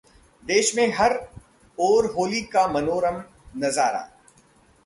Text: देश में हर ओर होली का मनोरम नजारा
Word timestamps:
देश 0.43 0.75
में 0.75 0.93
हर 0.93 1.13
ओर 1.77 2.05
होली 2.05 2.41
का 2.53 2.67
मनोरम 2.67 3.21
नजारा 3.57 4.07